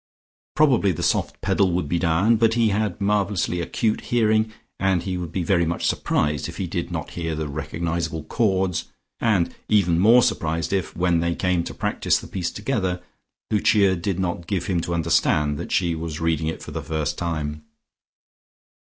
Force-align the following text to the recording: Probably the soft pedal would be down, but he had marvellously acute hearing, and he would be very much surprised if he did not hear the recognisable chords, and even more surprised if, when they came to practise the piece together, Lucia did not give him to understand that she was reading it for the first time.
Probably 0.55 0.91
the 0.93 1.03
soft 1.03 1.39
pedal 1.41 1.71
would 1.73 1.87
be 1.87 1.99
down, 1.99 2.37
but 2.37 2.55
he 2.55 2.69
had 2.69 2.99
marvellously 2.99 3.61
acute 3.61 4.01
hearing, 4.01 4.51
and 4.79 5.03
he 5.03 5.15
would 5.15 5.31
be 5.31 5.43
very 5.43 5.63
much 5.63 5.85
surprised 5.85 6.49
if 6.49 6.57
he 6.57 6.65
did 6.65 6.89
not 6.89 7.11
hear 7.11 7.35
the 7.35 7.47
recognisable 7.47 8.23
chords, 8.23 8.85
and 9.19 9.53
even 9.69 9.99
more 9.99 10.23
surprised 10.23 10.73
if, 10.73 10.95
when 10.97 11.19
they 11.19 11.35
came 11.35 11.63
to 11.65 11.75
practise 11.75 12.17
the 12.17 12.25
piece 12.27 12.49
together, 12.49 12.99
Lucia 13.51 13.95
did 13.95 14.19
not 14.19 14.47
give 14.47 14.65
him 14.65 14.81
to 14.81 14.95
understand 14.95 15.59
that 15.59 15.71
she 15.71 15.93
was 15.93 16.19
reading 16.19 16.47
it 16.47 16.63
for 16.63 16.71
the 16.71 16.81
first 16.81 17.15
time. 17.15 17.63